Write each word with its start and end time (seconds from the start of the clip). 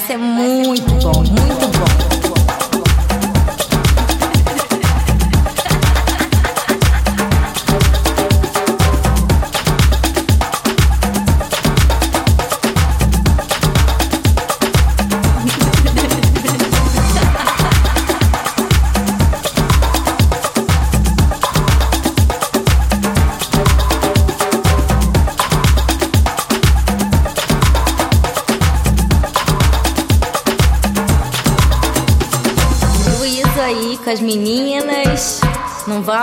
ser 0.00 0.18
muito, 0.18 0.67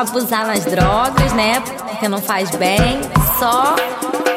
abusar 0.01 0.45
nas 0.45 0.66
drogas, 0.66 1.31
né? 1.33 1.59
Porque 1.61 2.07
não 2.07 2.22
faz 2.22 2.50
bem. 2.51 3.01
Só 3.39 3.75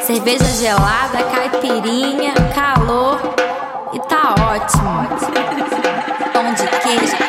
cerveja 0.01 0.45
gelada, 0.45 1.23
caipirinha, 1.23 2.33
calor 2.55 3.19
e 3.93 3.99
tá 3.99 4.35
ótimo. 4.39 5.07
Pão 6.33 6.53
de 6.53 6.67
queijo. 6.81 7.28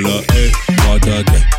la 0.00 0.22
haie, 0.34 0.52
ratatouille. 0.88 1.57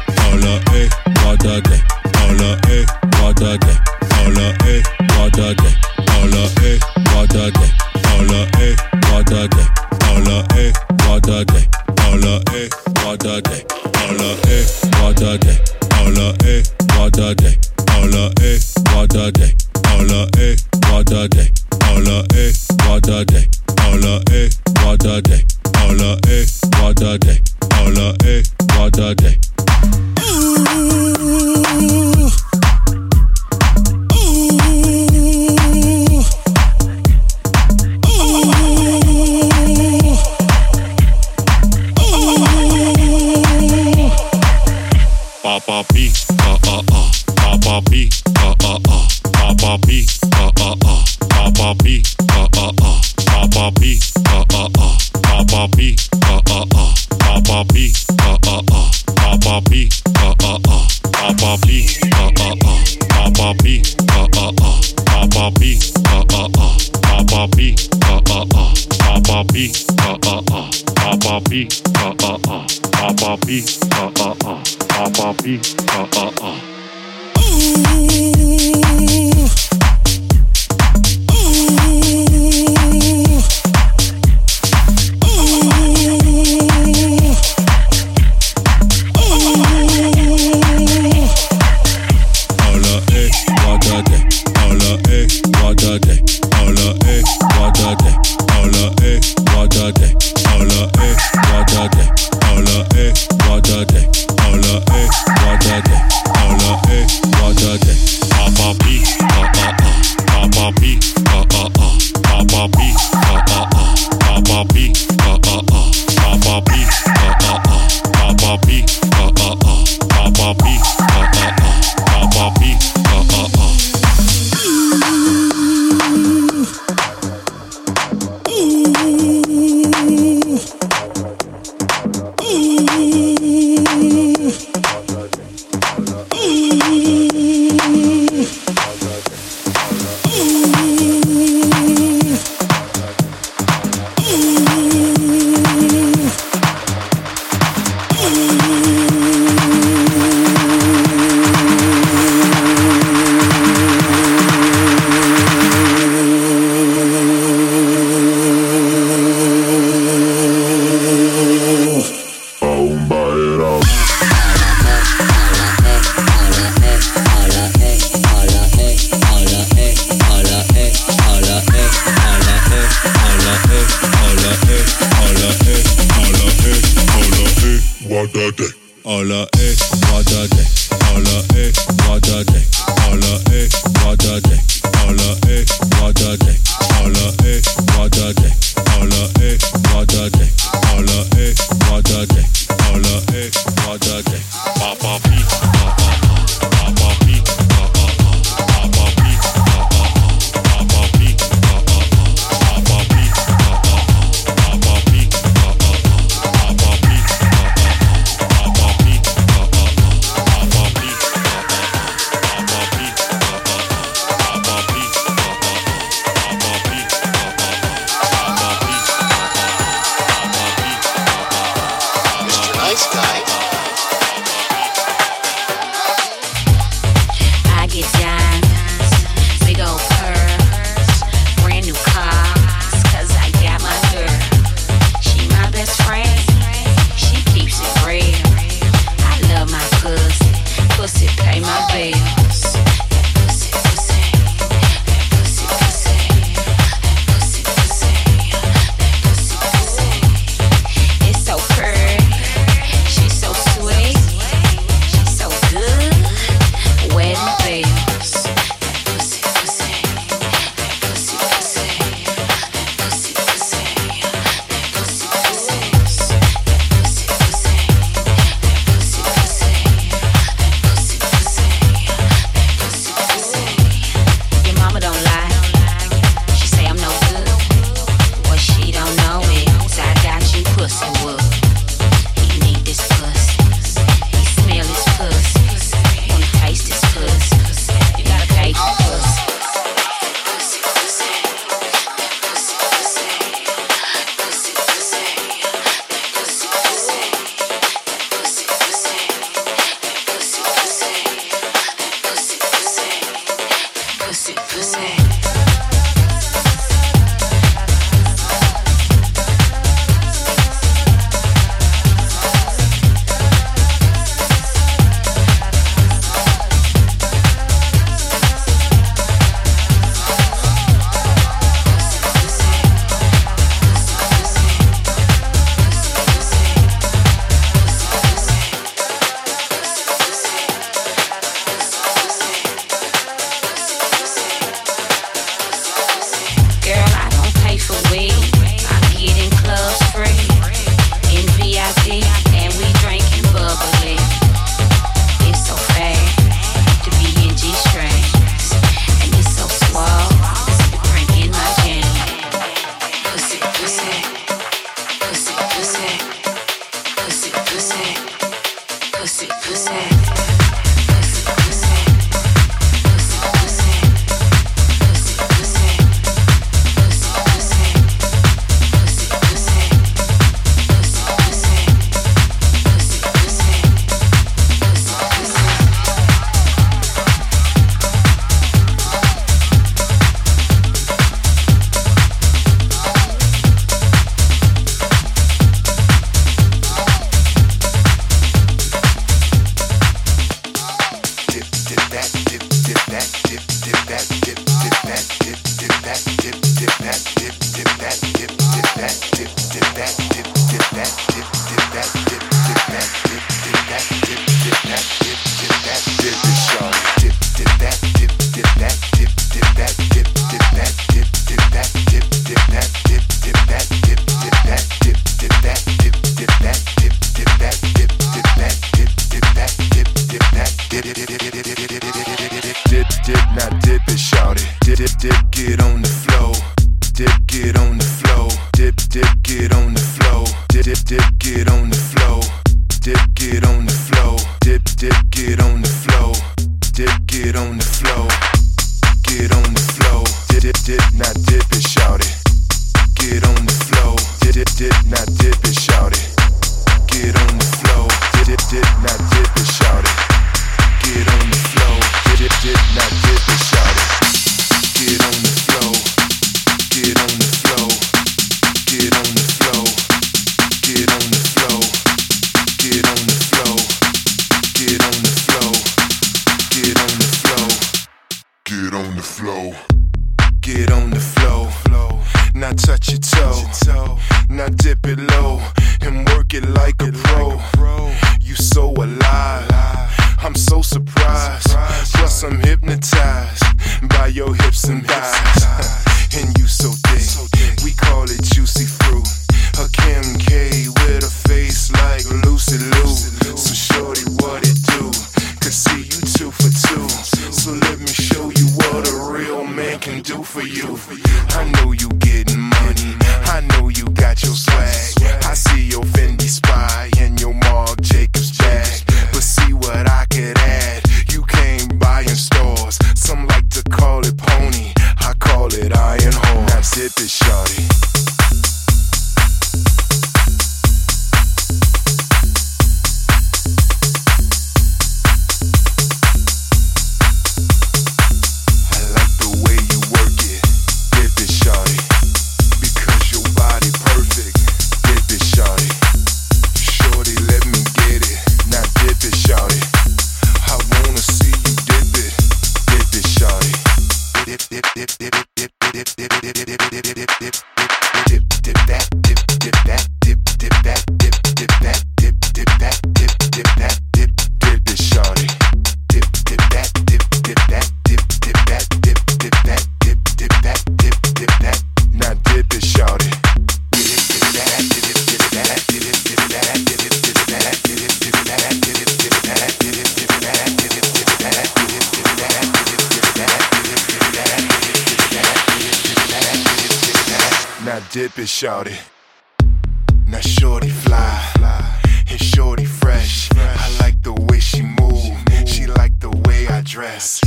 Shorty 580.41 580.89
fly, 580.89 581.99
and 582.29 582.39
shorty 582.39 582.85
fresh. 582.85 583.49
I 583.55 583.97
like 583.99 584.21
the 584.23 584.33
way 584.33 584.59
she 584.59 584.81
move. 584.81 585.23
She 585.65 585.85
like 585.85 586.19
the 586.19 586.29
way 586.45 586.67
I 586.67 586.81
dress. 586.81 587.41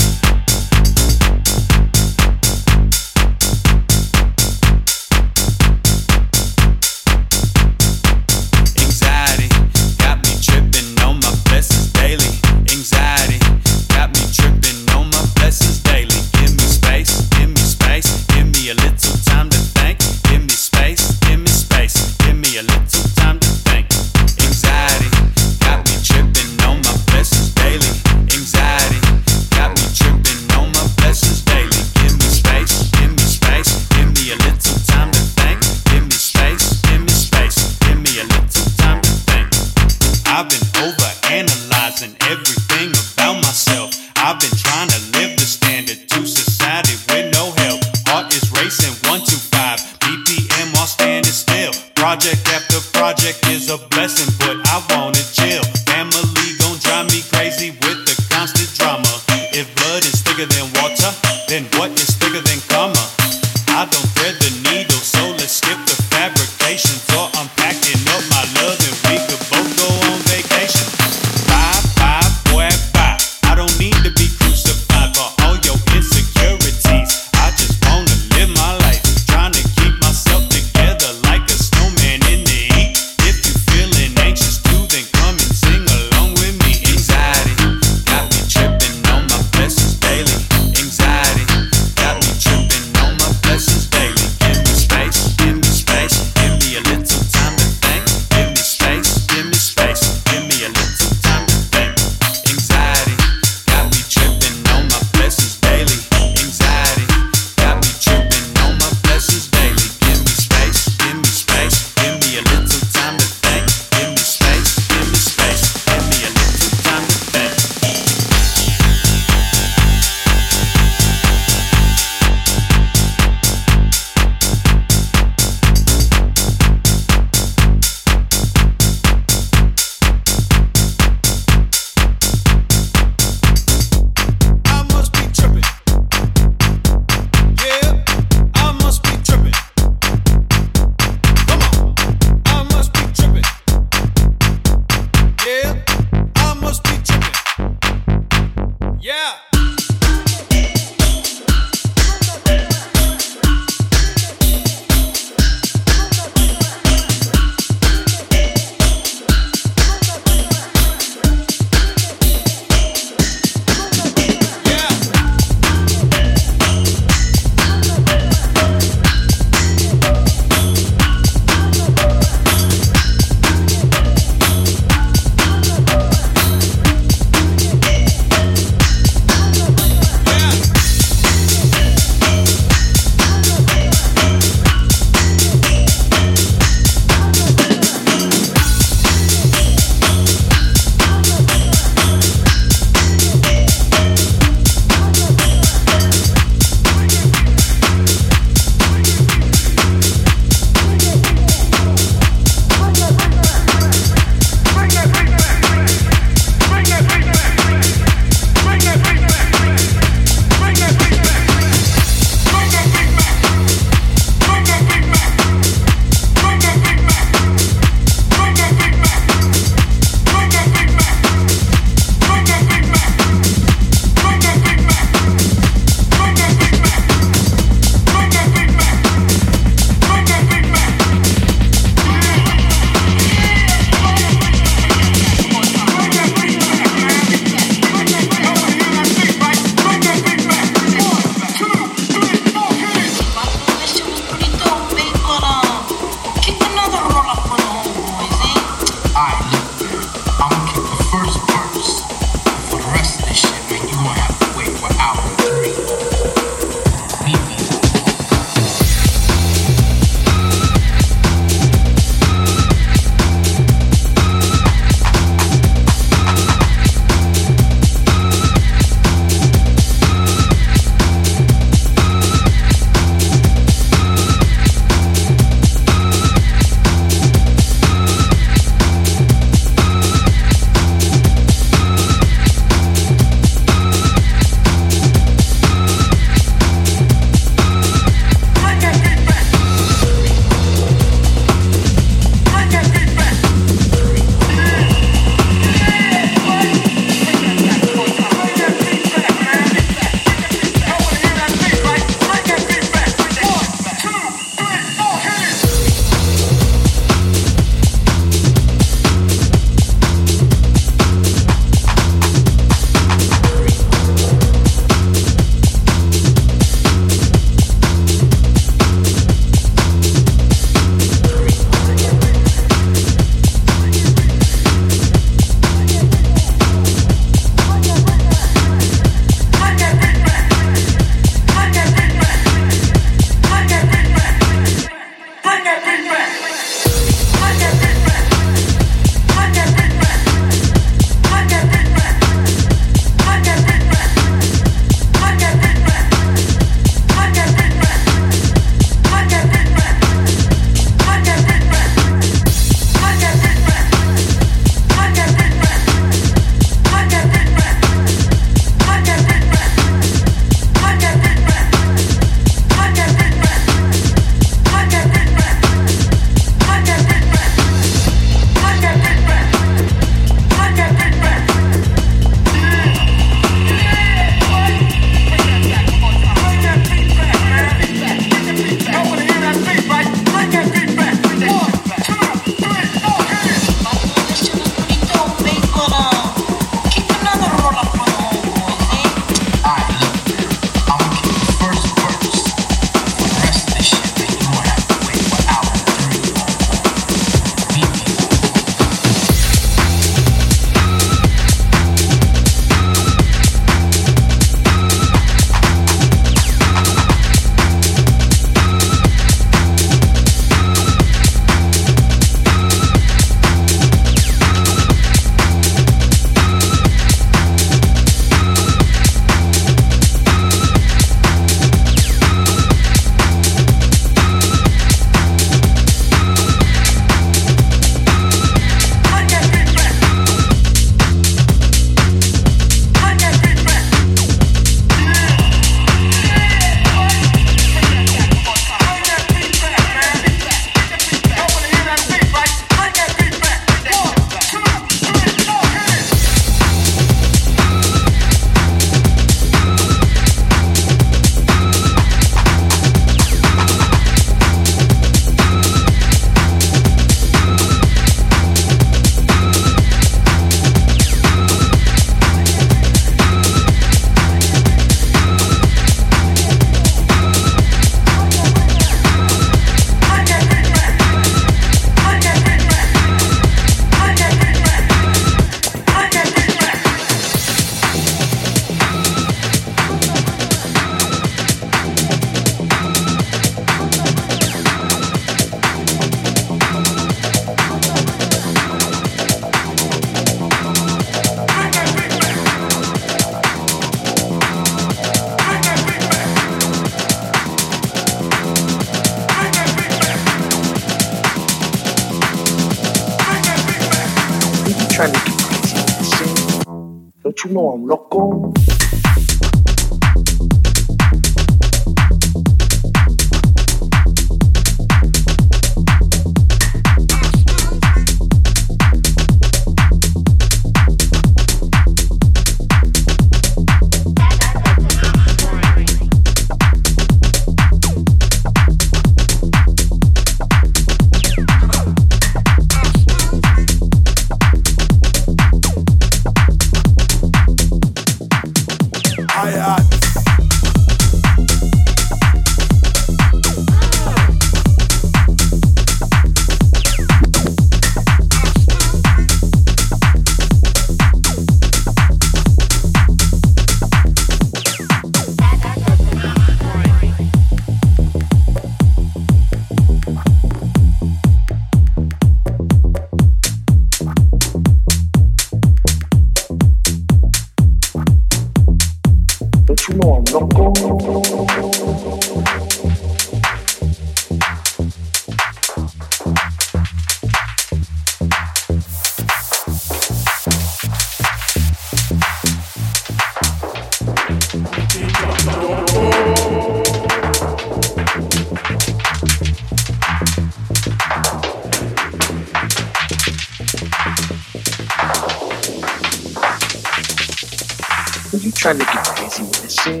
sale 599.68 600.00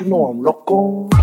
you 0.00 0.06
know 0.06 0.26
I'm 0.26 0.42
loco. 0.42 1.19